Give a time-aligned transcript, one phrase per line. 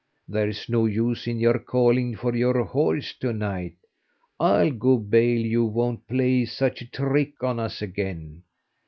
[0.27, 3.75] There's no use in your calling for your horse to night.
[4.39, 8.41] I'll go bail you won't play such a trick on us again.